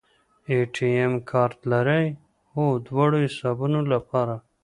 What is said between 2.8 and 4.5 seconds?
دواړو حسابونو لپاره